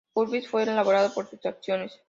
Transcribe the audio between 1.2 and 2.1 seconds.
sus acciones.